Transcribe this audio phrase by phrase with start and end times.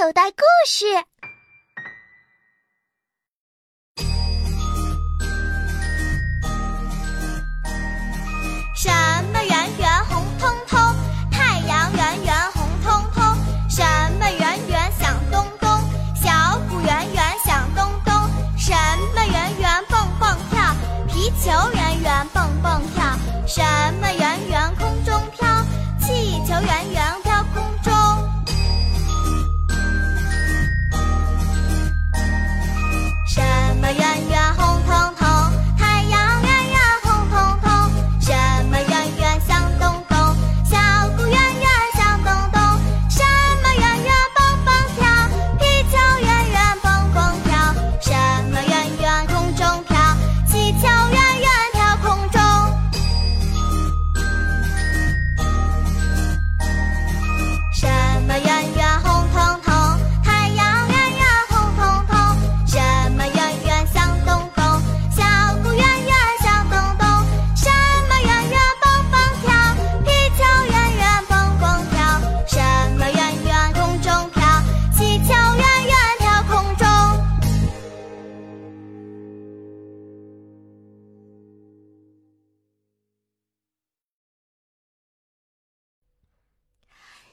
[0.00, 0.86] 口袋故事。
[8.76, 8.88] 什
[9.32, 10.78] 么圆圆红彤彤，
[11.32, 13.36] 太阳圆圆红彤彤。
[13.68, 13.82] 什
[14.20, 15.68] 么圆圆响咚咚，
[16.14, 16.30] 小
[16.68, 18.14] 鼓圆圆响咚咚。
[18.56, 18.72] 什
[19.16, 20.76] 么圆圆蹦蹦跳，
[21.08, 23.04] 皮球圆圆蹦蹦跳。
[23.48, 23.64] 什
[24.00, 24.07] 么